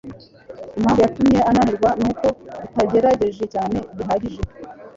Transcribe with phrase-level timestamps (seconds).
[0.77, 2.25] Impamvu yatumye unanirwa nuko
[2.67, 4.41] utagerageje cyane bihagije.